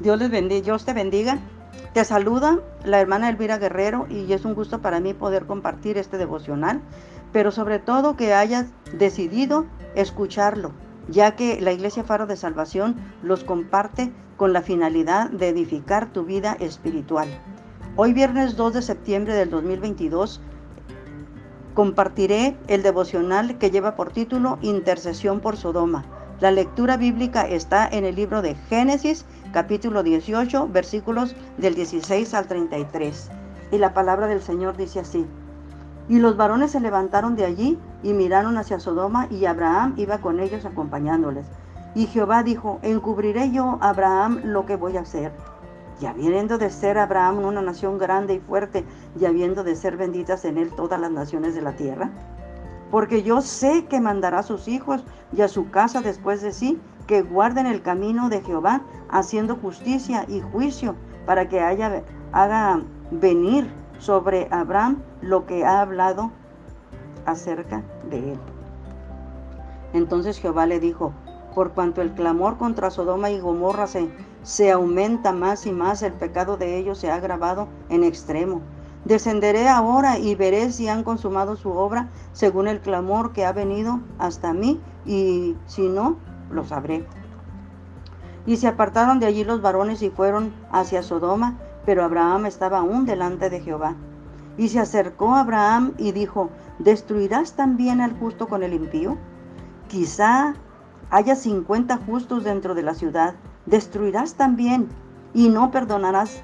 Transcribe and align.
Dios 0.00 0.16
les 0.18 0.30
bendiga, 0.30 0.64
Dios 0.64 0.84
te 0.84 0.92
bendiga. 0.92 1.38
Te 1.92 2.04
saluda 2.04 2.60
la 2.84 3.00
hermana 3.00 3.28
Elvira 3.28 3.58
Guerrero 3.58 4.06
y 4.08 4.32
es 4.32 4.44
un 4.44 4.54
gusto 4.54 4.80
para 4.80 5.00
mí 5.00 5.12
poder 5.12 5.46
compartir 5.46 5.98
este 5.98 6.18
devocional, 6.18 6.80
pero 7.32 7.50
sobre 7.50 7.80
todo 7.80 8.16
que 8.16 8.32
hayas 8.32 8.66
decidido 8.96 9.66
escucharlo, 9.96 10.72
ya 11.08 11.34
que 11.34 11.60
la 11.60 11.72
Iglesia 11.72 12.04
Faro 12.04 12.26
de 12.26 12.36
Salvación 12.36 12.94
los 13.22 13.42
comparte 13.42 14.12
con 14.36 14.52
la 14.52 14.62
finalidad 14.62 15.30
de 15.30 15.48
edificar 15.48 16.12
tu 16.12 16.24
vida 16.24 16.56
espiritual. 16.60 17.26
Hoy 17.96 18.12
viernes 18.12 18.54
2 18.54 18.74
de 18.74 18.82
septiembre 18.82 19.34
del 19.34 19.50
2022 19.50 20.40
compartiré 21.74 22.56
el 22.68 22.84
devocional 22.84 23.58
que 23.58 23.72
lleva 23.72 23.96
por 23.96 24.12
título 24.12 24.58
Intercesión 24.62 25.40
por 25.40 25.56
Sodoma. 25.56 26.04
La 26.38 26.52
lectura 26.52 26.96
bíblica 26.96 27.48
está 27.48 27.88
en 27.88 28.04
el 28.04 28.14
libro 28.14 28.42
de 28.42 28.54
Génesis, 28.54 29.26
capítulo 29.52 30.02
18, 30.02 30.68
versículos 30.68 31.34
del 31.56 31.74
16 31.74 32.34
al 32.34 32.46
33. 32.46 33.30
Y 33.72 33.78
la 33.78 33.94
palabra 33.94 34.26
del 34.26 34.42
Señor 34.42 34.76
dice 34.76 35.00
así. 35.00 35.26
Y 36.08 36.18
los 36.18 36.36
varones 36.36 36.72
se 36.72 36.80
levantaron 36.80 37.36
de 37.36 37.44
allí 37.44 37.78
y 38.02 38.12
miraron 38.12 38.56
hacia 38.56 38.80
Sodoma 38.80 39.26
y 39.30 39.44
Abraham 39.44 39.94
iba 39.96 40.18
con 40.18 40.40
ellos 40.40 40.64
acompañándoles. 40.64 41.46
Y 41.94 42.06
Jehová 42.06 42.42
dijo, 42.42 42.78
encubriré 42.82 43.50
yo 43.50 43.78
a 43.80 43.90
Abraham 43.90 44.40
lo 44.44 44.66
que 44.66 44.76
voy 44.76 44.96
a 44.96 45.00
hacer. 45.00 45.32
Y 46.00 46.06
habiendo 46.06 46.58
de 46.58 46.70
ser 46.70 46.98
Abraham 46.98 47.44
una 47.44 47.60
nación 47.60 47.98
grande 47.98 48.34
y 48.34 48.40
fuerte, 48.40 48.84
y 49.18 49.24
habiendo 49.24 49.64
de 49.64 49.74
ser 49.74 49.96
benditas 49.96 50.44
en 50.44 50.58
él 50.58 50.70
todas 50.76 51.00
las 51.00 51.10
naciones 51.10 51.54
de 51.54 51.62
la 51.62 51.72
tierra 51.72 52.10
porque 52.90 53.22
yo 53.22 53.40
sé 53.40 53.86
que 53.86 54.00
mandará 54.00 54.40
a 54.40 54.42
sus 54.42 54.68
hijos 54.68 55.04
y 55.36 55.42
a 55.42 55.48
su 55.48 55.70
casa 55.70 56.00
después 56.00 56.40
de 56.42 56.52
sí, 56.52 56.80
que 57.08 57.22
guarden 57.22 57.66
el 57.66 57.82
camino 57.82 58.28
de 58.28 58.42
Jehová, 58.42 58.82
haciendo 59.08 59.56
justicia 59.56 60.24
y 60.28 60.40
juicio, 60.40 60.94
para 61.26 61.48
que 61.48 61.58
haya, 61.58 62.04
haga 62.30 62.82
venir 63.10 63.68
sobre 63.98 64.46
Abraham 64.52 65.02
lo 65.20 65.46
que 65.46 65.64
ha 65.64 65.80
hablado 65.80 66.30
acerca 67.26 67.82
de 68.08 68.34
él. 68.34 68.38
Entonces 69.92 70.38
Jehová 70.38 70.66
le 70.66 70.78
dijo, 70.78 71.12
por 71.54 71.72
cuanto 71.72 72.02
el 72.02 72.12
clamor 72.12 72.58
contra 72.58 72.90
Sodoma 72.90 73.30
y 73.30 73.40
Gomorra 73.40 73.88
se, 73.88 74.08
se 74.44 74.70
aumenta 74.70 75.32
más 75.32 75.66
y 75.66 75.72
más, 75.72 76.02
el 76.02 76.12
pecado 76.12 76.56
de 76.56 76.76
ellos 76.76 76.98
se 76.98 77.10
ha 77.10 77.16
agravado 77.16 77.66
en 77.88 78.04
extremo 78.04 78.60
Descenderé 79.04 79.68
ahora 79.68 80.18
y 80.18 80.34
veré 80.34 80.70
si 80.70 80.88
han 80.88 81.04
consumado 81.04 81.56
su 81.56 81.70
obra 81.70 82.08
según 82.32 82.68
el 82.68 82.80
clamor 82.80 83.32
que 83.32 83.44
ha 83.44 83.52
venido 83.52 84.00
hasta 84.18 84.52
mí, 84.52 84.80
y 85.06 85.56
si 85.66 85.88
no, 85.88 86.16
lo 86.50 86.64
sabré. 86.64 87.06
Y 88.46 88.56
se 88.56 88.68
apartaron 88.68 89.20
de 89.20 89.26
allí 89.26 89.44
los 89.44 89.60
varones 89.60 90.02
y 90.02 90.10
fueron 90.10 90.52
hacia 90.70 91.02
Sodoma, 91.02 91.58
pero 91.84 92.02
Abraham 92.04 92.46
estaba 92.46 92.78
aún 92.78 93.04
delante 93.04 93.50
de 93.50 93.60
Jehová. 93.60 93.94
Y 94.56 94.68
se 94.68 94.80
acercó 94.80 95.34
Abraham 95.34 95.92
y 95.98 96.12
dijo, 96.12 96.50
¿destruirás 96.78 97.52
también 97.52 98.00
al 98.00 98.18
justo 98.18 98.48
con 98.48 98.62
el 98.62 98.72
impío? 98.72 99.16
Quizá 99.88 100.54
haya 101.10 101.36
cincuenta 101.36 101.96
justos 101.96 102.44
dentro 102.44 102.74
de 102.74 102.82
la 102.82 102.94
ciudad, 102.94 103.34
destruirás 103.66 104.34
también 104.34 104.88
y 105.34 105.48
no 105.48 105.70
perdonarás 105.70 106.42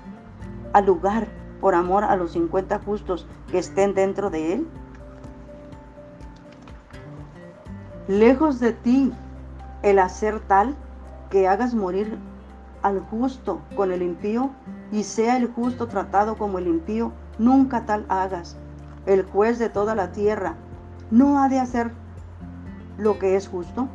al 0.72 0.86
lugar 0.86 1.28
por 1.60 1.74
amor 1.74 2.04
a 2.04 2.16
los 2.16 2.32
50 2.32 2.80
justos 2.80 3.26
que 3.50 3.58
estén 3.58 3.94
dentro 3.94 4.28
de 4.28 4.52
él? 4.52 4.68
Lejos 8.06 8.60
de 8.60 8.72
ti 8.72 9.12
el 9.84 9.98
hacer 9.98 10.40
tal 10.40 10.74
que 11.30 11.46
hagas 11.46 11.74
morir 11.74 12.18
al 12.82 13.00
justo 13.00 13.60
con 13.76 13.92
el 13.92 14.02
impío 14.02 14.50
y 14.90 15.04
sea 15.04 15.36
el 15.36 15.46
justo 15.52 15.88
tratado 15.88 16.36
como 16.36 16.58
el 16.58 16.66
impío, 16.66 17.12
nunca 17.38 17.84
tal 17.84 18.06
hagas. 18.08 18.56
El 19.04 19.24
juez 19.24 19.58
de 19.58 19.68
toda 19.68 19.94
la 19.94 20.10
tierra 20.10 20.54
no 21.10 21.42
ha 21.42 21.48
de 21.50 21.60
hacer 21.60 21.92
lo 22.96 23.18
que 23.18 23.36
es 23.36 23.46
justo. 23.46 23.88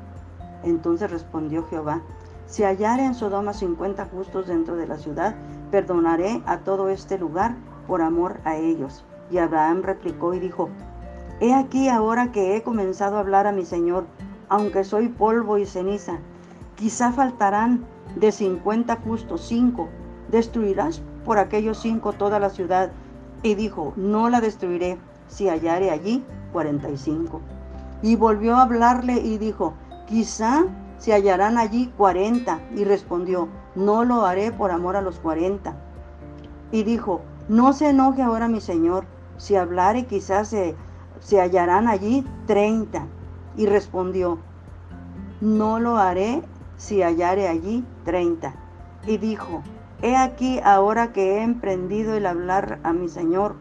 Entonces 0.64 1.10
respondió 1.10 1.66
Jehová, 1.68 2.02
si 2.46 2.64
hallare 2.64 3.06
en 3.06 3.16
Sodoma 3.16 3.54
50 3.54 4.06
justos 4.06 4.48
dentro 4.48 4.76
de 4.76 4.86
la 4.86 4.98
ciudad, 4.98 5.36
perdonaré 5.72 6.44
a 6.46 6.60
todo 6.60 6.90
este 6.90 7.18
lugar 7.18 7.56
por 7.88 8.04
amor 8.04 8.40
a 8.44 8.58
ellos. 8.58 9.04
Y 9.32 9.40
Abraham 9.40 9.82
replicó 9.82 10.36
y 10.36 10.40
dijo, 10.40 10.70
He 11.40 11.54
aquí 11.54 11.90
ahora 11.90 12.32
que 12.32 12.56
he 12.56 12.62
comenzado 12.62 13.18
a 13.18 13.22
hablar 13.22 13.48
a 13.48 13.52
mi 13.52 13.66
Señor, 13.66 14.06
aunque 14.50 14.84
soy 14.84 15.08
polvo 15.08 15.58
y 15.58 15.66
ceniza, 15.66 16.18
quizá 16.76 17.12
faltarán 17.12 17.86
de 18.16 18.32
cincuenta 18.32 18.98
justos 18.98 19.42
cinco. 19.48 19.88
¿Destruirás 20.30 21.02
por 21.26 21.38
aquellos 21.38 21.80
cinco 21.80 22.14
toda 22.14 22.40
la 22.40 22.50
ciudad? 22.50 22.92
Y 23.42 23.56
dijo, 23.56 23.94
no 23.96 24.30
la 24.30 24.42
destruiré 24.42 24.98
si 25.28 25.48
hallare 25.48 25.92
allí 25.92 26.24
cuarenta 26.52 26.90
y 26.90 26.98
cinco. 26.98 27.42
Y 28.02 28.16
volvió 28.16 28.56
a 28.56 28.64
hablarle 28.64 29.14
y 29.14 29.38
dijo, 29.38 29.74
quizá 30.08 30.66
se 30.98 31.14
hallarán 31.14 31.58
allí 31.58 31.94
cuarenta. 31.98 32.60
Y 32.76 32.84
respondió, 32.84 33.48
no 33.76 34.04
lo 34.04 34.26
haré 34.26 34.52
por 34.52 34.72
amor 34.72 34.96
a 34.96 35.02
los 35.02 35.20
cuarenta. 35.20 35.76
Y 36.72 36.84
dijo, 36.84 37.22
no 37.48 37.74
se 37.74 37.90
enoje 37.90 38.22
ahora 38.22 38.48
mi 38.48 38.62
señor, 38.62 39.06
si 39.38 39.56
hablare 39.56 40.06
quizás 40.06 40.50
se, 40.50 40.76
se 41.20 41.40
hallarán 41.40 41.88
allí 41.88 42.26
treinta. 42.46 43.06
Y 43.60 43.66
respondió, 43.66 44.38
no 45.42 45.82
lo 45.82 45.98
haré 45.98 46.42
si 46.78 47.02
hallare 47.02 47.50
allí 47.50 47.84
treinta. 48.06 48.56
Y 49.06 49.18
dijo, 49.18 49.64
he 50.02 50.16
aquí 50.16 50.62
ahora 50.64 51.12
que 51.12 51.36
he 51.36 51.44
emprendido 51.44 52.16
el 52.16 52.26
hablar 52.26 52.80
a 52.84 52.94
mi 52.94 53.10
señor, 53.10 53.56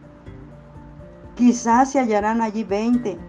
quizás 1.35 1.91
se 1.91 1.99
hallarán 1.99 2.41
allí 2.41 2.63
veinte. 2.63 3.19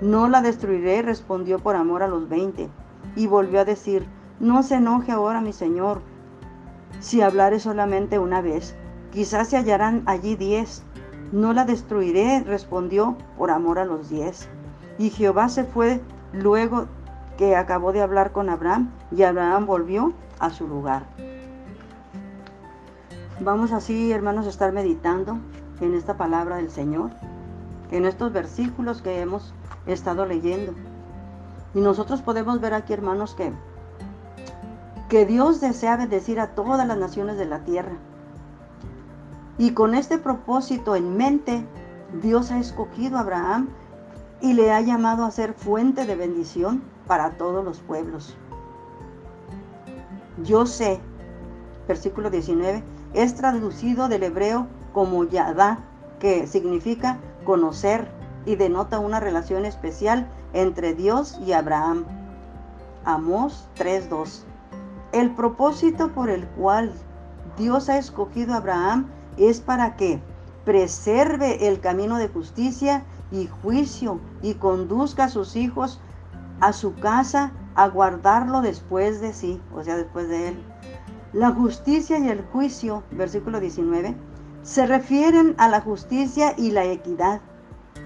No 0.00 0.28
la 0.28 0.40
destruiré, 0.40 1.02
respondió 1.02 1.58
por 1.58 1.74
amor 1.74 2.04
a 2.04 2.06
los 2.06 2.28
veinte. 2.28 2.68
Y 3.16 3.26
volvió 3.26 3.58
a 3.58 3.64
decir, 3.64 4.06
no 4.38 4.62
se 4.62 4.76
enoje 4.76 5.10
ahora 5.10 5.40
mi 5.40 5.52
señor, 5.52 6.00
si 7.00 7.22
hablare 7.22 7.58
solamente 7.58 8.20
una 8.20 8.40
vez. 8.40 8.76
Quizás 9.10 9.48
se 9.48 9.56
hallarán 9.56 10.04
allí 10.06 10.36
diez. 10.36 10.84
No 11.32 11.52
la 11.52 11.64
destruiré, 11.64 12.44
respondió, 12.46 13.16
por 13.36 13.50
amor 13.50 13.80
a 13.80 13.84
los 13.84 14.08
diez. 14.08 14.48
Y 14.98 15.10
Jehová 15.10 15.48
se 15.48 15.64
fue 15.64 16.00
luego 16.32 16.86
que 17.36 17.56
acabó 17.56 17.92
de 17.92 18.02
hablar 18.02 18.32
con 18.32 18.48
Abraham, 18.48 18.90
y 19.12 19.22
Abraham 19.22 19.66
volvió 19.66 20.12
a 20.40 20.50
su 20.50 20.66
lugar. 20.66 21.04
Vamos 23.40 23.70
así, 23.70 24.10
hermanos, 24.10 24.46
a 24.46 24.50
estar 24.50 24.72
meditando 24.72 25.38
en 25.80 25.94
esta 25.94 26.16
palabra 26.16 26.56
del 26.56 26.70
Señor, 26.70 27.10
en 27.92 28.04
estos 28.04 28.32
versículos 28.32 29.00
que 29.00 29.20
hemos 29.20 29.54
estado 29.86 30.26
leyendo. 30.26 30.74
Y 31.74 31.80
nosotros 31.80 32.20
podemos 32.22 32.60
ver 32.60 32.74
aquí, 32.74 32.92
hermanos, 32.92 33.34
que 33.34 33.52
que 35.08 35.24
Dios 35.24 35.60
desea 35.60 35.96
bendecir 35.96 36.38
a 36.38 36.48
todas 36.48 36.86
las 36.86 36.98
naciones 36.98 37.38
de 37.38 37.46
la 37.46 37.60
tierra. 37.60 37.96
Y 39.56 39.72
con 39.72 39.94
este 39.94 40.18
propósito 40.18 40.96
en 40.96 41.16
mente, 41.16 41.66
Dios 42.22 42.50
ha 42.50 42.58
escogido 42.58 43.16
a 43.16 43.20
Abraham 43.20 43.68
y 44.40 44.52
le 44.52 44.72
ha 44.72 44.80
llamado 44.80 45.24
a 45.24 45.30
ser 45.30 45.54
fuente 45.54 46.06
de 46.06 46.14
bendición 46.14 46.82
para 47.06 47.32
todos 47.32 47.64
los 47.64 47.80
pueblos. 47.80 48.36
Yo 50.44 50.66
sé, 50.66 51.00
versículo 51.86 52.30
19, 52.30 52.82
es 53.14 53.34
traducido 53.34 54.08
del 54.08 54.22
hebreo 54.22 54.66
como 54.92 55.24
Yadá, 55.24 55.80
que 56.20 56.46
significa 56.46 57.18
conocer 57.44 58.08
y 58.46 58.56
denota 58.56 58.98
una 58.98 59.20
relación 59.20 59.64
especial 59.64 60.28
entre 60.52 60.94
Dios 60.94 61.38
y 61.44 61.52
Abraham. 61.52 62.04
Amós 63.04 63.68
3.2 63.76 64.44
el 65.12 65.30
propósito 65.30 66.12
por 66.12 66.28
el 66.28 66.46
cual 66.48 66.92
Dios 67.56 67.88
ha 67.88 67.98
escogido 67.98 68.54
a 68.54 68.58
Abraham 68.58 69.08
es 69.36 69.60
para 69.60 69.96
que 69.96 70.20
preserve 70.64 71.68
el 71.68 71.80
camino 71.80 72.18
de 72.18 72.28
justicia 72.28 73.04
y 73.30 73.48
juicio 73.62 74.20
y 74.42 74.54
conduzca 74.54 75.24
a 75.24 75.28
sus 75.28 75.56
hijos 75.56 76.00
a 76.60 76.72
su 76.72 76.94
casa 76.94 77.52
a 77.74 77.88
guardarlo 77.88 78.62
después 78.62 79.20
de 79.20 79.32
sí, 79.32 79.60
o 79.72 79.84
sea, 79.84 79.96
después 79.96 80.28
de 80.28 80.48
él. 80.48 80.64
La 81.32 81.52
justicia 81.52 82.18
y 82.18 82.28
el 82.28 82.42
juicio, 82.42 83.04
versículo 83.12 83.60
19, 83.60 84.16
se 84.62 84.86
refieren 84.86 85.54
a 85.58 85.68
la 85.68 85.80
justicia 85.80 86.54
y 86.56 86.72
la 86.72 86.84
equidad. 86.84 87.40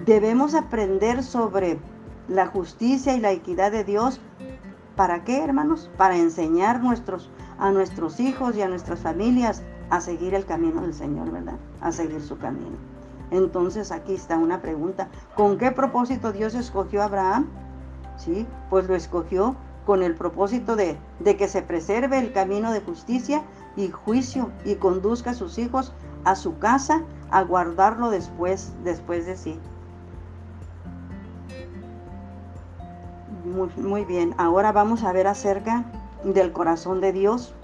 Debemos 0.04 0.54
aprender 0.54 1.22
sobre 1.22 1.78
la 2.28 2.46
justicia 2.46 3.16
y 3.16 3.20
la 3.20 3.32
equidad 3.32 3.72
de 3.72 3.84
Dios 3.84 4.20
¿Para 4.96 5.25
qué, 5.25 5.42
hermanos? 5.42 5.90
Para 5.96 6.16
enseñar 6.16 6.82
nuestros, 6.82 7.30
a 7.58 7.70
nuestros 7.70 8.20
hijos 8.20 8.56
y 8.56 8.62
a 8.62 8.68
nuestras 8.68 9.00
familias 9.00 9.62
a 9.90 10.00
seguir 10.00 10.34
el 10.34 10.44
camino 10.44 10.82
del 10.82 10.92
Señor, 10.92 11.30
¿verdad? 11.30 11.56
A 11.80 11.92
seguir 11.92 12.20
su 12.20 12.36
camino. 12.38 12.76
Entonces 13.32 13.90
aquí 13.90 14.14
está 14.14 14.38
una 14.38 14.62
pregunta. 14.62 15.08
¿Con 15.34 15.58
qué 15.58 15.73
propósito 15.73 16.32
Dios 16.32 16.55
escogió 16.55 17.02
a 17.02 17.06
Abraham? 17.06 17.49
Sí, 18.17 18.46
pues 18.70 18.87
lo 18.87 18.94
escogió 18.94 19.56
con 19.84 20.05
el 20.05 20.14
propósito 20.14 20.76
de, 20.76 20.96
de 21.19 21.37
que 21.37 21.49
se 21.49 21.62
preserve 21.62 22.19
el 22.19 22.32
camino 22.32 22.73
de 22.73 22.81
justicia 22.81 23.43
y 23.75 23.88
juicio 23.90 24.50
y 24.64 24.76
conduzca 24.76 25.31
a 25.31 25.34
sus 25.34 25.58
hijos 25.58 25.93
a 26.25 26.37
su 26.37 26.58
casa 26.58 27.02
a 27.31 27.43
guardarlo 27.43 28.11
después, 28.11 28.73
después 28.84 29.26
de 29.26 29.37
sí. 29.37 29.58
Muy, 33.44 33.69
muy 33.76 34.05
bien, 34.05 34.35
ahora 34.38 34.70
vamos 34.70 35.02
a 35.02 35.12
ver 35.12 35.26
acerca 35.26 35.85
del 36.23 36.52
corazón 36.52 37.00
de 37.00 37.12
Dios. 37.12 37.55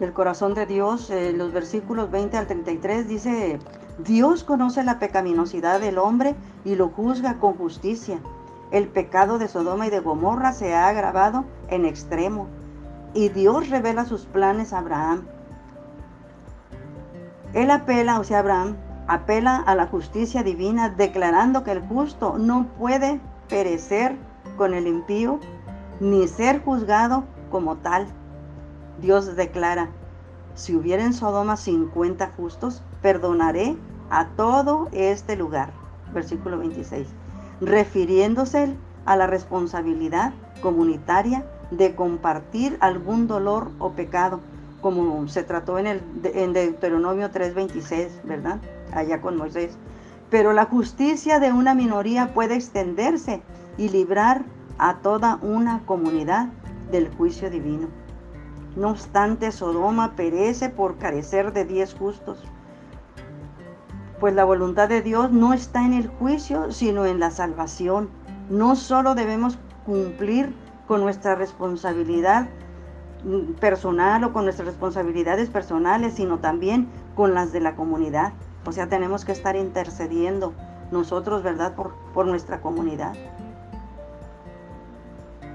El 0.00 0.12
corazón 0.12 0.54
de 0.54 0.64
Dios, 0.64 1.10
eh, 1.10 1.32
los 1.32 1.52
versículos 1.52 2.10
20 2.10 2.36
al 2.36 2.46
33 2.46 3.08
dice, 3.08 3.58
Dios 3.98 4.44
conoce 4.44 4.84
la 4.84 5.00
pecaminosidad 5.00 5.80
del 5.80 5.98
hombre 5.98 6.36
y 6.64 6.76
lo 6.76 6.88
juzga 6.88 7.38
con 7.40 7.54
justicia. 7.54 8.20
El 8.70 8.86
pecado 8.86 9.38
de 9.38 9.48
Sodoma 9.48 9.88
y 9.88 9.90
de 9.90 9.98
Gomorra 9.98 10.52
se 10.52 10.72
ha 10.72 10.86
agravado 10.86 11.46
en 11.68 11.84
extremo 11.84 12.46
y 13.12 13.30
Dios 13.30 13.70
revela 13.70 14.04
sus 14.04 14.26
planes 14.26 14.72
a 14.72 14.78
Abraham. 14.78 15.26
Él 17.54 17.70
apela, 17.70 18.20
o 18.20 18.24
sea, 18.24 18.38
Abraham, 18.38 18.76
apela 19.08 19.56
a 19.56 19.74
la 19.74 19.86
justicia 19.88 20.44
divina 20.44 20.90
declarando 20.90 21.64
que 21.64 21.72
el 21.72 21.80
justo 21.80 22.38
no 22.38 22.68
puede 22.78 23.20
perecer 23.48 24.16
con 24.56 24.74
el 24.74 24.86
impío 24.86 25.40
ni 25.98 26.28
ser 26.28 26.62
juzgado 26.62 27.24
como 27.50 27.76
tal. 27.78 28.06
Dios 29.00 29.36
declara, 29.36 29.88
si 30.54 30.74
hubiera 30.74 31.04
en 31.04 31.12
Sodoma 31.12 31.56
50 31.56 32.32
justos, 32.36 32.82
perdonaré 33.00 33.76
a 34.10 34.26
todo 34.28 34.88
este 34.92 35.36
lugar. 35.36 35.70
Versículo 36.12 36.58
26. 36.58 37.06
Refiriéndose 37.60 38.74
a 39.04 39.16
la 39.16 39.26
responsabilidad 39.26 40.32
comunitaria 40.60 41.46
de 41.70 41.94
compartir 41.94 42.76
algún 42.80 43.28
dolor 43.28 43.70
o 43.78 43.92
pecado, 43.92 44.40
como 44.80 45.28
se 45.28 45.42
trató 45.42 45.78
en, 45.78 45.86
el, 45.86 46.02
en 46.24 46.52
Deuteronomio 46.52 47.30
3:26, 47.30 48.22
¿verdad? 48.24 48.58
Allá 48.92 49.20
con 49.20 49.36
Moisés. 49.36 49.76
Pero 50.30 50.52
la 50.52 50.64
justicia 50.66 51.40
de 51.40 51.52
una 51.52 51.74
minoría 51.74 52.34
puede 52.34 52.54
extenderse 52.54 53.42
y 53.76 53.88
librar 53.88 54.44
a 54.78 54.98
toda 54.98 55.38
una 55.42 55.82
comunidad 55.86 56.48
del 56.90 57.08
juicio 57.14 57.50
divino. 57.50 57.88
No 58.76 58.90
obstante, 58.90 59.50
Sodoma 59.52 60.14
perece 60.14 60.68
por 60.68 60.98
carecer 60.98 61.52
de 61.52 61.64
diez 61.64 61.94
justos. 61.94 62.42
Pues 64.20 64.34
la 64.34 64.44
voluntad 64.44 64.88
de 64.88 65.02
Dios 65.02 65.30
no 65.30 65.52
está 65.52 65.84
en 65.84 65.92
el 65.92 66.08
juicio, 66.08 66.72
sino 66.72 67.06
en 67.06 67.20
la 67.20 67.30
salvación. 67.30 68.08
No 68.50 68.76
solo 68.76 69.14
debemos 69.14 69.58
cumplir 69.86 70.54
con 70.86 71.00
nuestra 71.00 71.34
responsabilidad 71.34 72.48
personal 73.60 74.24
o 74.24 74.32
con 74.32 74.44
nuestras 74.44 74.66
responsabilidades 74.66 75.50
personales, 75.50 76.14
sino 76.14 76.38
también 76.38 76.88
con 77.14 77.34
las 77.34 77.52
de 77.52 77.60
la 77.60 77.74
comunidad. 77.74 78.32
O 78.64 78.72
sea, 78.72 78.88
tenemos 78.88 79.24
que 79.24 79.32
estar 79.32 79.56
intercediendo 79.56 80.52
nosotros, 80.90 81.42
¿verdad?, 81.42 81.74
por, 81.74 81.94
por 82.14 82.26
nuestra 82.26 82.60
comunidad. 82.60 83.14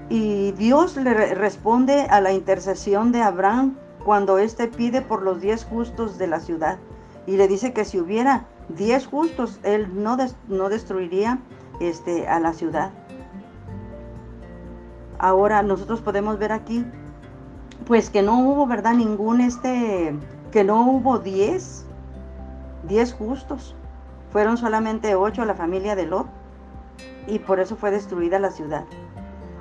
Y 0.08 0.52
Dios 0.52 0.96
le 0.96 1.34
responde 1.34 2.02
a 2.02 2.20
la 2.20 2.32
intercesión 2.32 3.10
de 3.12 3.22
Abraham 3.22 3.76
cuando 4.04 4.38
éste 4.38 4.68
pide 4.68 5.00
por 5.00 5.22
los 5.22 5.40
diez 5.40 5.64
justos 5.64 6.18
de 6.18 6.26
la 6.26 6.40
ciudad. 6.40 6.78
Y 7.26 7.36
le 7.36 7.48
dice 7.48 7.72
que 7.72 7.84
si 7.84 7.98
hubiera 7.98 8.44
diez 8.68 9.06
justos, 9.06 9.60
él 9.62 10.02
no, 10.02 10.16
no 10.48 10.68
destruiría 10.68 11.38
este, 11.80 12.28
a 12.28 12.38
la 12.38 12.52
ciudad. 12.52 12.90
Ahora 15.18 15.62
nosotros 15.62 16.00
podemos 16.02 16.38
ver 16.38 16.52
aquí, 16.52 16.84
pues 17.86 18.10
que 18.10 18.22
no 18.22 18.40
hubo, 18.40 18.66
¿verdad? 18.66 18.94
Ningún 18.94 19.40
este, 19.40 20.14
que 20.52 20.64
no 20.64 20.86
hubo 20.86 21.18
diez, 21.18 21.86
diez 22.86 23.14
justos. 23.14 23.74
Fueron 24.30 24.58
solamente 24.58 25.14
ocho 25.14 25.44
la 25.44 25.54
familia 25.54 25.96
de 25.96 26.06
Lot 26.06 26.26
y 27.26 27.38
por 27.38 27.60
eso 27.60 27.76
fue 27.76 27.90
destruida 27.90 28.38
la 28.38 28.50
ciudad. 28.50 28.84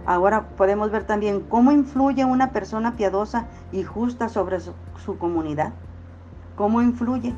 Ahora 0.06 0.50
podemos 0.58 0.92
ver 0.92 1.06
también 1.06 1.42
cómo 1.42 1.72
influye 1.72 2.26
una 2.26 2.52
persona 2.52 2.96
piadosa 2.96 3.46
y 3.72 3.84
justa 3.84 4.28
sobre 4.28 4.60
su, 4.60 5.18
comunidad. 5.18 5.72
¿Cómo 6.58 6.82
influye? 6.82 7.34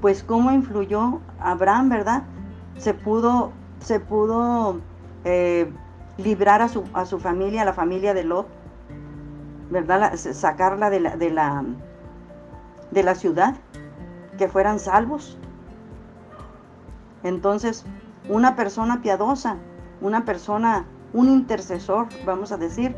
Pues 0.00 0.22
cómo 0.22 0.52
influyó 0.52 1.20
Abraham, 1.40 1.88
¿verdad? 1.88 2.22
Se 2.76 2.92
pudo, 2.92 3.52
se 3.80 4.00
pudo 4.00 4.80
eh, 5.24 5.72
librar 6.18 6.60
a 6.60 6.68
su, 6.68 6.84
a 6.92 7.06
su 7.06 7.18
familia, 7.18 7.62
a 7.62 7.64
la 7.64 7.72
familia 7.72 8.12
de 8.12 8.24
Lot, 8.24 8.46
¿verdad? 9.70 10.14
sacarla 10.16 10.90
de 10.90 11.00
la, 11.00 11.16
de, 11.16 11.30
la, 11.30 11.64
de 12.90 13.02
la 13.02 13.14
ciudad, 13.14 13.56
que 14.36 14.46
fueran 14.48 14.78
salvos. 14.78 15.38
Entonces, 17.22 17.84
una 18.28 18.56
persona 18.56 19.00
piadosa, 19.00 19.56
una 20.00 20.24
persona 20.24 20.84
un 21.12 21.28
intercesor, 21.28 22.06
vamos 22.24 22.52
a 22.52 22.56
decir, 22.56 22.94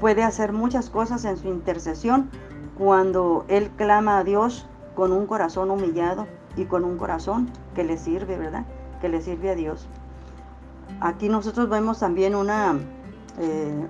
puede 0.00 0.22
hacer 0.22 0.52
muchas 0.52 0.90
cosas 0.90 1.24
en 1.24 1.36
su 1.36 1.48
intercesión 1.48 2.30
cuando 2.78 3.44
él 3.48 3.70
clama 3.76 4.18
a 4.18 4.24
Dios 4.24 4.66
con 4.94 5.12
un 5.12 5.26
corazón 5.26 5.70
humillado 5.70 6.26
y 6.56 6.66
con 6.66 6.84
un 6.84 6.96
corazón 6.96 7.50
que 7.74 7.84
le 7.84 7.96
sirve, 7.96 8.36
¿verdad? 8.36 8.64
Que 9.00 9.08
le 9.08 9.20
sirve 9.20 9.50
a 9.50 9.54
Dios. 9.54 9.88
Aquí 11.00 11.28
nosotros 11.28 11.68
vemos 11.68 11.98
también 11.98 12.34
una, 12.34 12.78
eh, 13.38 13.86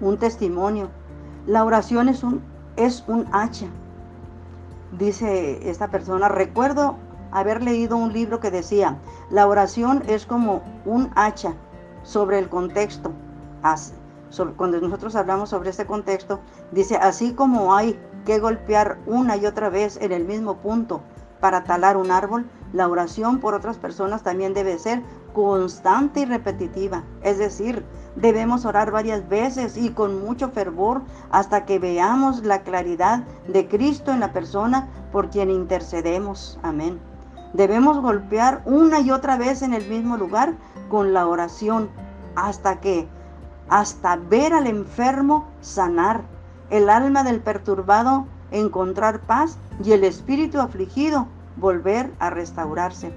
un 0.00 0.16
testimonio. 0.18 0.88
La 1.46 1.64
oración 1.64 2.08
es 2.08 2.22
un, 2.22 2.42
es 2.76 3.04
un 3.06 3.26
hacha. 3.32 3.66
Dice 4.98 5.68
esta 5.68 5.88
persona, 5.88 6.28
recuerdo 6.28 6.96
haber 7.30 7.62
leído 7.62 7.96
un 7.96 8.12
libro 8.12 8.40
que 8.40 8.50
decía, 8.50 8.98
la 9.30 9.46
oración 9.46 10.02
es 10.06 10.26
como 10.26 10.62
un 10.84 11.10
hacha 11.14 11.54
sobre 12.02 12.38
el 12.38 12.48
contexto. 12.48 13.12
cuando 14.56 14.80
nosotros 14.80 15.14
hablamos 15.14 15.50
sobre 15.50 15.70
este 15.70 15.86
contexto, 15.86 16.40
dice, 16.70 16.96
así 16.96 17.32
como 17.34 17.74
hay 17.74 17.98
que 18.24 18.38
golpear 18.38 18.98
una 19.06 19.36
y 19.36 19.46
otra 19.46 19.68
vez 19.68 19.98
en 20.00 20.12
el 20.12 20.24
mismo 20.24 20.56
punto 20.56 21.02
para 21.40 21.64
talar 21.64 21.96
un 21.96 22.10
árbol, 22.10 22.46
la 22.72 22.88
oración 22.88 23.40
por 23.40 23.54
otras 23.54 23.76
personas 23.76 24.22
también 24.22 24.54
debe 24.54 24.78
ser 24.78 25.02
constante 25.32 26.20
y 26.20 26.24
repetitiva. 26.24 27.02
Es 27.22 27.38
decir, 27.38 27.84
debemos 28.16 28.64
orar 28.64 28.90
varias 28.90 29.28
veces 29.28 29.76
y 29.76 29.90
con 29.90 30.24
mucho 30.24 30.50
fervor 30.50 31.02
hasta 31.30 31.64
que 31.64 31.78
veamos 31.78 32.44
la 32.44 32.62
claridad 32.62 33.24
de 33.48 33.66
Cristo 33.66 34.12
en 34.12 34.20
la 34.20 34.32
persona 34.32 34.88
por 35.10 35.30
quien 35.30 35.50
intercedemos. 35.50 36.58
Amén. 36.62 37.11
Debemos 37.52 38.00
golpear 38.00 38.62
una 38.64 39.00
y 39.00 39.10
otra 39.10 39.36
vez 39.36 39.62
en 39.62 39.74
el 39.74 39.86
mismo 39.88 40.16
lugar 40.16 40.54
con 40.88 41.12
la 41.12 41.26
oración 41.26 41.90
hasta 42.34 42.80
que, 42.80 43.08
hasta 43.68 44.16
ver 44.16 44.54
al 44.54 44.66
enfermo 44.66 45.46
sanar, 45.60 46.22
el 46.70 46.88
alma 46.88 47.22
del 47.22 47.40
perturbado 47.40 48.26
encontrar 48.50 49.20
paz 49.20 49.58
y 49.84 49.92
el 49.92 50.04
espíritu 50.04 50.60
afligido 50.60 51.26
volver 51.56 52.12
a 52.18 52.30
restaurarse. 52.30 53.14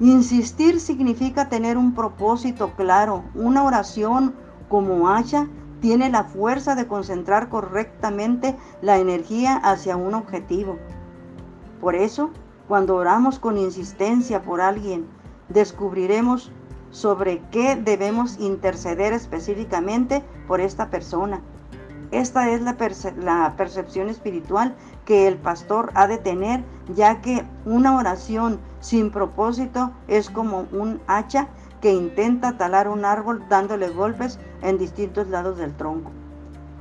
Insistir 0.00 0.80
significa 0.80 1.48
tener 1.48 1.76
un 1.76 1.94
propósito 1.94 2.72
claro. 2.76 3.22
Una 3.34 3.62
oración 3.62 4.34
como 4.68 5.08
hacha 5.08 5.46
tiene 5.80 6.10
la 6.10 6.24
fuerza 6.24 6.74
de 6.74 6.88
concentrar 6.88 7.48
correctamente 7.48 8.56
la 8.80 8.98
energía 8.98 9.56
hacia 9.56 9.96
un 9.96 10.14
objetivo. 10.14 10.78
Por 11.80 11.94
eso, 11.94 12.30
cuando 12.72 12.96
oramos 12.96 13.38
con 13.38 13.58
insistencia 13.58 14.40
por 14.40 14.62
alguien, 14.62 15.06
descubriremos 15.50 16.50
sobre 16.90 17.42
qué 17.50 17.76
debemos 17.76 18.38
interceder 18.38 19.12
específicamente 19.12 20.24
por 20.48 20.62
esta 20.62 20.88
persona. 20.88 21.42
Esta 22.12 22.48
es 22.48 22.62
la, 22.62 23.56
percepción 23.58 24.08
espiritual 24.08 24.74
que 25.04 25.28
el 25.28 25.36
pastor 25.36 25.90
ha 25.94 26.06
de 26.06 26.16
tener, 26.16 26.64
ya 26.94 27.20
que 27.20 27.44
una 27.66 27.94
oración 27.94 28.58
sin 28.80 29.10
propósito 29.10 29.92
es 30.08 30.30
como 30.30 30.64
un 30.72 30.98
hacha 31.06 31.48
que 31.82 31.92
intenta 31.92 32.56
talar 32.56 32.88
un 32.88 33.04
árbol 33.04 33.44
dándole 33.50 33.90
golpes 33.90 34.38
en 34.62 34.78
distintos 34.78 35.28
lados 35.28 35.58
del 35.58 35.76
tronco. 35.76 36.10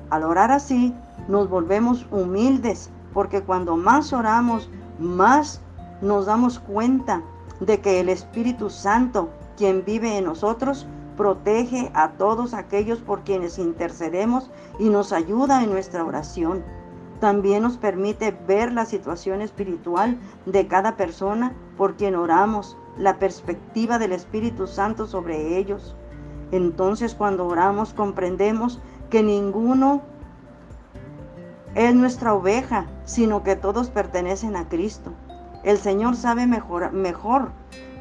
Al 0.10 0.24
orar 0.24 0.54
así, 0.54 0.96
nos 1.28 1.50
volvemos 1.50 2.08
humildes, 2.12 2.90
porque 3.14 3.42
cuando 3.42 3.76
más 3.76 4.14
oramos, 4.14 4.70
más 4.98 5.60
nos 6.02 6.26
damos 6.26 6.60
cuenta 6.60 7.22
de 7.60 7.80
que 7.80 8.00
el 8.00 8.10
Espíritu 8.10 8.70
Santo, 8.70 9.30
quien 9.56 9.86
vive 9.86 10.18
en 10.18 10.26
nosotros, 10.26 10.88
protege 11.16 11.92
a 11.94 12.12
todos 12.14 12.54
aquellos 12.54 13.00
por 13.00 13.22
quienes 13.22 13.60
intercedemos 13.60 14.50
y 14.80 14.90
nos 14.90 15.14
ayuda 15.14 15.64
en 15.64 15.70
nuestra 15.70 16.04
oración. 16.04 16.64
También 17.20 17.62
nos 17.62 17.78
permite 17.78 18.36
ver 18.48 18.74
la 18.74 18.86
situación 18.86 19.42
espiritual 19.42 20.18
de 20.48 20.68
cada 20.68 20.98
persona 20.98 21.54
por 21.78 21.96
quien 21.96 22.16
oramos 22.16 22.76
la 22.98 23.20
perspectiva 23.20 24.00
del 24.00 24.14
Espíritu 24.14 24.66
Santo 24.66 25.06
sobre 25.06 25.58
ellos. 25.58 25.96
Entonces 26.52 27.14
cuando 27.14 27.46
oramos 27.46 27.94
comprendemos 27.94 28.80
que 29.12 29.22
ninguno 29.22 30.02
es 31.76 31.94
nuestra 31.94 32.34
oveja, 32.34 32.88
sino 33.06 33.44
que 33.44 33.56
todos 33.56 33.90
pertenecen 33.90 34.56
a 34.56 34.68
Cristo. 34.68 35.12
El 35.64 35.78
Señor 35.78 36.16
sabe 36.16 36.48
mejor, 36.48 36.92
mejor 36.92 37.52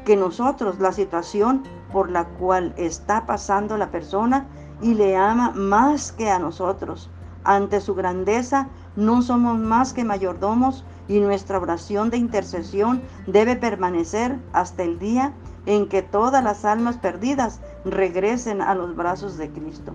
que 0.05 0.15
nosotros 0.15 0.79
la 0.79 0.91
situación 0.91 1.63
por 1.91 2.09
la 2.09 2.25
cual 2.25 2.73
está 2.77 3.25
pasando 3.25 3.77
la 3.77 3.91
persona 3.91 4.47
y 4.81 4.95
le 4.95 5.15
ama 5.15 5.51
más 5.51 6.11
que 6.11 6.29
a 6.29 6.39
nosotros. 6.39 7.09
Ante 7.43 7.81
su 7.81 7.95
grandeza 7.95 8.69
no 8.95 9.21
somos 9.21 9.57
más 9.59 9.93
que 9.93 10.03
mayordomos 10.03 10.83
y 11.07 11.19
nuestra 11.19 11.59
oración 11.59 12.09
de 12.09 12.17
intercesión 12.17 13.01
debe 13.27 13.55
permanecer 13.55 14.37
hasta 14.53 14.83
el 14.83 14.99
día 14.99 15.33
en 15.65 15.87
que 15.87 16.01
todas 16.01 16.43
las 16.43 16.65
almas 16.65 16.97
perdidas 16.97 17.61
regresen 17.85 18.61
a 18.61 18.75
los 18.75 18.95
brazos 18.95 19.37
de 19.37 19.49
Cristo. 19.49 19.93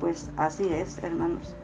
Pues 0.00 0.30
así 0.36 0.68
es, 0.68 0.98
hermanos. 0.98 1.54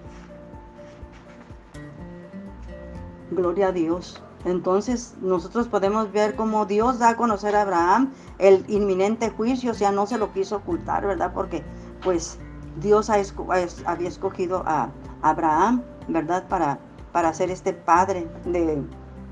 Gloria 3.31 3.69
a 3.69 3.73
Dios. 3.73 4.23
Entonces 4.45 5.15
nosotros 5.21 5.69
podemos 5.69 6.13
ver 6.13 6.37
cómo 6.37 6.67
Dios 6.67 6.99
da 6.99 7.11
a 7.11 7.17
conocer 7.17 7.57
a 7.57 7.63
Abraham 7.63 8.13
el 8.39 8.65
inminente 8.69 9.31
juicio, 9.31 9.73
o 9.73 9.75
sea, 9.75 9.91
no 9.91 10.07
se 10.07 10.19
lo 10.19 10.33
quiso 10.33 10.57
ocultar, 10.57 11.07
¿verdad? 11.07 11.33
Porque 11.33 11.63
pues 12.03 12.39
Dios 12.81 13.09
había 13.11 14.09
escogido 14.09 14.63
a 14.67 14.91
Abraham, 15.23 15.83
¿verdad? 16.09 16.47
Para, 16.49 16.79
para 17.13 17.33
ser 17.33 17.51
este 17.51 17.73
padre 17.73 18.29
de, 18.45 18.83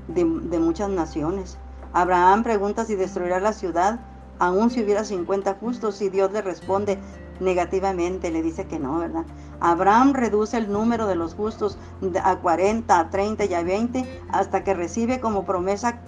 de 0.07 0.59
muchas 0.59 0.89
naciones. 0.89 1.57
Abraham 1.93 2.41
pregunta 2.41 2.85
si 2.85 2.95
destruirá 2.95 3.39
la 3.39 3.53
ciudad, 3.53 3.99
aun 4.39 4.71
si 4.71 4.83
hubiera 4.83 5.03
50 5.03 5.55
justos, 5.55 6.01
y 6.01 6.09
Dios 6.09 6.31
le 6.31 6.41
responde 6.41 6.97
negativamente, 7.39 8.31
le 8.31 8.41
dice 8.41 8.65
que 8.65 8.79
no, 8.79 8.99
¿verdad? 8.99 9.25
Abraham 9.59 10.13
reduce 10.13 10.57
el 10.57 10.71
número 10.71 11.07
de 11.07 11.15
los 11.15 11.35
justos 11.35 11.77
a 12.21 12.35
40, 12.37 12.99
a 12.99 13.09
30 13.09 13.45
y 13.45 13.53
a 13.53 13.63
20 13.63 14.21
hasta 14.29 14.63
que 14.63 14.73
recibe 14.73 15.19
como 15.19 15.45
promesa 15.45 15.99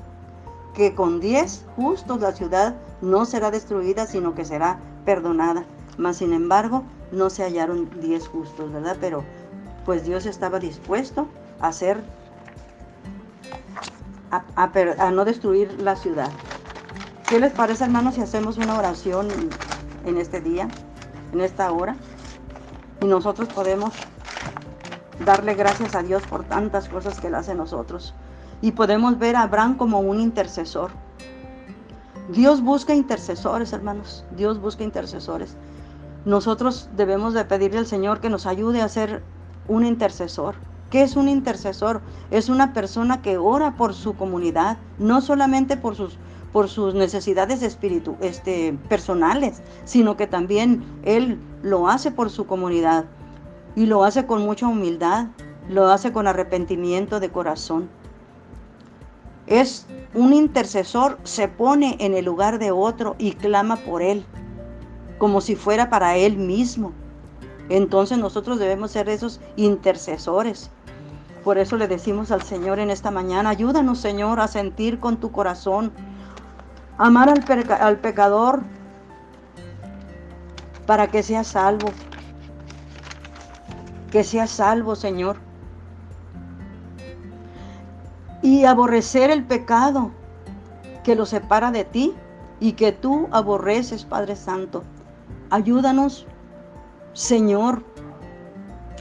que 0.73 0.93
con 0.93 1.19
10 1.19 1.65
justos 1.75 2.19
la 2.19 2.33
ciudad 2.33 2.75
no 3.01 3.25
será 3.25 3.49
destruida, 3.49 4.05
sino 4.07 4.35
que 4.35 4.45
será 4.45 4.79
perdonada. 5.05 5.63
Mas 5.97 6.17
sin 6.17 6.33
embargo, 6.33 6.83
no 7.11 7.29
se 7.29 7.43
hallaron 7.43 7.89
10 8.01 8.27
justos, 8.27 8.71
¿verdad? 8.71 8.97
Pero 8.99 9.23
pues 9.85 10.03
Dios 10.03 10.25
estaba 10.25 10.59
dispuesto 10.59 11.27
a 11.61 11.67
hacer, 11.67 12.03
a, 14.31 15.11
no 15.11 15.23
destruir 15.23 15.81
la 15.81 15.95
ciudad. 15.95 16.29
¿Qué 17.29 17.39
les 17.39 17.53
parece, 17.53 17.85
hermanos, 17.85 18.15
si 18.15 18.21
hacemos 18.21 18.57
una 18.57 18.77
oración 18.77 19.27
en 20.05 20.17
este 20.17 20.41
día, 20.41 20.67
en 21.35 21.41
esta 21.41 21.71
hora? 21.71 21.95
Y 23.01 23.05
nosotros 23.05 23.49
podemos 23.49 23.93
darle 25.23 25.53
gracias 25.53 25.95
a 25.95 26.01
Dios 26.01 26.23
por 26.23 26.43
tantas 26.43 26.89
cosas 26.89 27.19
que 27.19 27.27
Él 27.27 27.35
hace 27.35 27.53
nosotros. 27.55 28.13
Y 28.61 28.71
podemos 28.71 29.19
ver 29.19 29.35
a 29.35 29.43
Abraham 29.43 29.77
como 29.77 29.99
un 29.99 30.19
intercesor. 30.21 30.91
Dios 32.29 32.61
busca 32.61 32.95
intercesores, 32.95 33.73
hermanos. 33.73 34.25
Dios 34.35 34.59
busca 34.59 34.83
intercesores. 34.83 35.55
Nosotros 36.25 36.89
debemos 36.95 37.33
de 37.33 37.45
pedirle 37.45 37.79
al 37.79 37.85
Señor 37.85 38.19
que 38.19 38.29
nos 38.29 38.45
ayude 38.45 38.81
a 38.81 38.89
ser 38.89 39.21
un 39.67 39.85
intercesor. 39.85 40.55
¿Qué 40.89 41.03
es 41.03 41.15
un 41.15 41.27
intercesor? 41.27 42.01
Es 42.31 42.49
una 42.49 42.73
persona 42.73 43.21
que 43.21 43.37
ora 43.37 43.75
por 43.75 43.93
su 43.93 44.15
comunidad, 44.15 44.77
no 44.97 45.21
solamente 45.21 45.77
por 45.77 45.95
sus 45.95 46.17
por 46.55 46.69
sus 46.69 46.93
necesidades 46.93 47.61
espíritu, 47.61 48.15
este, 48.21 48.79
personales, 48.87 49.61
sino 49.83 50.15
que 50.15 50.25
también 50.25 50.85
Él 51.03 51.37
lo 51.61 51.89
hace 51.89 52.11
por 52.11 52.29
su 52.29 52.45
comunidad 52.45 53.03
y 53.75 53.87
lo 53.87 54.05
hace 54.05 54.25
con 54.25 54.41
mucha 54.45 54.65
humildad, 54.65 55.27
lo 55.67 55.89
hace 55.89 56.13
con 56.13 56.27
arrepentimiento 56.27 57.19
de 57.19 57.29
corazón. 57.29 57.89
Es 59.47 59.85
un 60.13 60.31
intercesor, 60.31 61.17
se 61.23 61.49
pone 61.49 61.97
en 61.99 62.13
el 62.13 62.23
lugar 62.23 62.57
de 62.57 62.71
otro 62.71 63.17
y 63.17 63.33
clama 63.33 63.75
por 63.75 64.01
Él, 64.01 64.25
como 65.17 65.41
si 65.41 65.57
fuera 65.57 65.89
para 65.89 66.15
Él 66.15 66.37
mismo. 66.37 66.93
Entonces 67.67 68.17
nosotros 68.17 68.59
debemos 68.59 68.91
ser 68.91 69.09
esos 69.09 69.41
intercesores. 69.57 70.69
Por 71.43 71.57
eso 71.57 71.75
le 71.75 71.89
decimos 71.89 72.31
al 72.31 72.43
Señor 72.43 72.79
en 72.79 72.91
esta 72.91 73.11
mañana, 73.11 73.49
ayúdanos 73.49 73.99
Señor 73.99 74.39
a 74.39 74.47
sentir 74.47 75.01
con 75.01 75.17
tu 75.17 75.33
corazón 75.33 75.91
amar 76.97 77.29
al, 77.29 77.97
pecador 77.97 78.63
para 80.85 81.07
que 81.07 81.23
sea 81.23 81.43
salvo. 81.43 81.89
Que 84.11 84.23
sea 84.23 84.47
salvo, 84.47 84.95
Señor. 84.95 85.37
Y 88.41 88.65
aborrecer 88.65 89.31
el 89.31 89.43
pecado 89.43 90.11
que 91.03 91.15
lo 91.15 91.25
separa 91.25 91.71
de 91.71 91.83
ti 91.83 92.13
y 92.59 92.73
que 92.73 92.91
tú 92.91 93.27
aborreces, 93.31 94.05
Padre 94.05 94.35
Santo. 94.35 94.83
Ayúdanos, 95.49 96.25
Señor, 97.13 97.83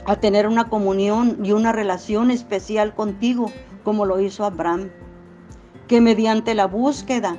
a 0.05 0.15
tener 0.17 0.47
una 0.47 0.69
comunión 0.69 1.37
y 1.43 1.51
una 1.51 1.71
relación 1.71 2.31
especial 2.31 2.93
contigo, 2.93 3.51
como 3.83 4.05
lo 4.05 4.19
hizo 4.19 4.43
Abraham. 4.45 4.89
Que 5.87 6.01
mediante 6.01 6.55
la 6.55 6.65
búsqueda 6.65 7.37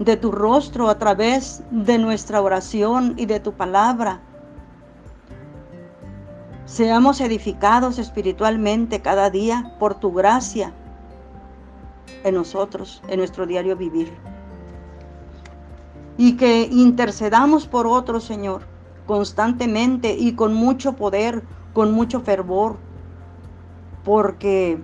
de 0.00 0.16
tu 0.16 0.32
rostro 0.32 0.88
a 0.88 0.98
través 0.98 1.62
de 1.70 1.98
nuestra 1.98 2.40
oración 2.40 3.14
y 3.18 3.26
de 3.26 3.38
tu 3.38 3.52
palabra. 3.52 4.20
Seamos 6.64 7.20
edificados 7.20 7.98
espiritualmente 7.98 9.02
cada 9.02 9.28
día 9.28 9.74
por 9.78 9.94
tu 9.94 10.12
gracia 10.12 10.72
en 12.24 12.34
nosotros, 12.34 13.02
en 13.08 13.18
nuestro 13.18 13.46
diario 13.46 13.76
vivir. 13.76 14.10
Y 16.16 16.38
que 16.38 16.62
intercedamos 16.62 17.66
por 17.66 17.86
otros, 17.86 18.24
Señor, 18.24 18.62
constantemente 19.06 20.16
y 20.18 20.32
con 20.32 20.54
mucho 20.54 20.94
poder, 20.94 21.42
con 21.74 21.92
mucho 21.92 22.20
fervor, 22.20 22.78
porque 24.02 24.78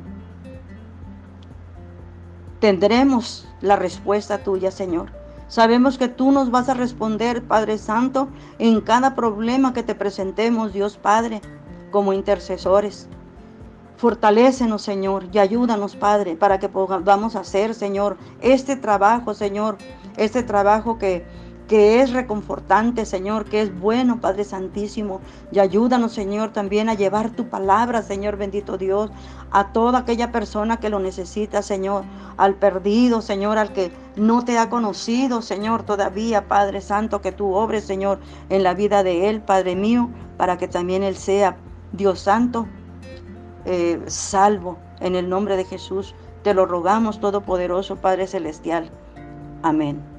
tendremos 2.60 3.45
la 3.60 3.76
respuesta 3.76 4.38
tuya, 4.38 4.70
Señor. 4.70 5.10
Sabemos 5.48 5.96
que 5.96 6.08
tú 6.08 6.32
nos 6.32 6.50
vas 6.50 6.68
a 6.68 6.74
responder, 6.74 7.42
Padre 7.42 7.78
Santo, 7.78 8.28
en 8.58 8.80
cada 8.80 9.14
problema 9.14 9.72
que 9.72 9.84
te 9.84 9.94
presentemos, 9.94 10.72
Dios 10.72 10.96
Padre, 10.96 11.40
como 11.92 12.12
intercesores. 12.12 13.08
Fortalécenos, 13.96 14.82
Señor, 14.82 15.24
y 15.32 15.38
ayúdanos, 15.38 15.96
Padre, 15.96 16.34
para 16.34 16.58
que 16.58 16.68
podamos 16.68 17.36
hacer, 17.36 17.74
Señor, 17.74 18.16
este 18.42 18.76
trabajo, 18.76 19.34
Señor, 19.34 19.78
este 20.16 20.42
trabajo 20.42 20.98
que 20.98 21.24
que 21.68 22.00
es 22.00 22.12
reconfortante, 22.12 23.04
Señor, 23.04 23.44
que 23.44 23.60
es 23.60 23.78
bueno, 23.78 24.20
Padre 24.20 24.44
Santísimo. 24.44 25.20
Y 25.50 25.58
ayúdanos, 25.58 26.12
Señor, 26.12 26.52
también 26.52 26.88
a 26.88 26.94
llevar 26.94 27.30
tu 27.30 27.48
palabra, 27.48 28.02
Señor 28.02 28.36
bendito 28.36 28.78
Dios, 28.78 29.10
a 29.50 29.72
toda 29.72 30.00
aquella 30.00 30.30
persona 30.30 30.78
que 30.78 30.90
lo 30.90 31.00
necesita, 31.00 31.62
Señor, 31.62 32.04
al 32.36 32.54
perdido, 32.54 33.20
Señor, 33.20 33.58
al 33.58 33.72
que 33.72 33.90
no 34.16 34.44
te 34.44 34.58
ha 34.58 34.70
conocido, 34.70 35.42
Señor, 35.42 35.82
todavía, 35.82 36.46
Padre 36.46 36.80
Santo, 36.80 37.20
que 37.20 37.32
tú 37.32 37.54
obres, 37.54 37.84
Señor, 37.84 38.20
en 38.48 38.62
la 38.62 38.74
vida 38.74 39.02
de 39.02 39.28
él, 39.28 39.40
Padre 39.40 39.74
mío, 39.74 40.08
para 40.36 40.58
que 40.58 40.68
también 40.68 41.02
él 41.02 41.16
sea, 41.16 41.56
Dios 41.92 42.20
Santo, 42.20 42.66
eh, 43.64 44.00
salvo. 44.06 44.78
En 45.00 45.14
el 45.14 45.28
nombre 45.28 45.56
de 45.56 45.64
Jesús, 45.64 46.14
te 46.42 46.54
lo 46.54 46.64
rogamos, 46.64 47.20
Todopoderoso 47.20 47.96
Padre 47.96 48.26
Celestial. 48.26 48.90
Amén. 49.62 50.15